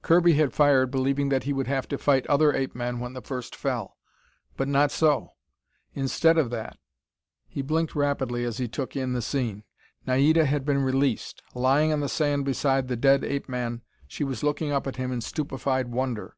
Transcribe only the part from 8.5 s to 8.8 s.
he